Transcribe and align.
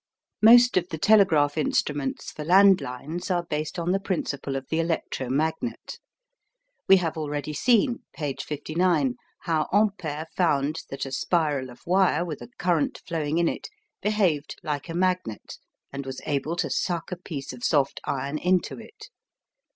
Most 0.41 0.77
of 0.77 0.89
the 0.89 0.97
telegraph 0.97 1.59
instruments 1.59 2.31
for 2.31 2.43
land 2.43 2.81
lines 2.81 3.29
are 3.29 3.43
based 3.45 3.77
on 3.77 3.91
the 3.91 3.99
principle 3.99 4.55
of 4.55 4.65
the 4.69 4.79
electro 4.79 5.29
magnet. 5.29 5.99
We 6.87 6.97
have 6.97 7.17
already 7.17 7.53
seen 7.53 7.99
(page 8.11 8.43
59) 8.43 9.13
how 9.41 9.69
Ampere 9.71 10.25
found 10.35 10.81
that 10.89 11.05
a 11.05 11.11
spiral 11.11 11.69
of 11.69 11.85
wire 11.85 12.25
with 12.25 12.41
a 12.41 12.49
current 12.57 12.99
flowing 13.05 13.37
in 13.37 13.47
it 13.47 13.69
behaved 14.01 14.55
like 14.63 14.89
a 14.89 14.95
magnet 14.95 15.59
and 15.93 16.03
was 16.03 16.19
able 16.25 16.55
to 16.55 16.71
suck 16.71 17.11
a 17.11 17.15
piece 17.15 17.53
of 17.53 17.63
soft 17.63 18.01
iron 18.03 18.39
into 18.39 18.79
it. 18.79 19.09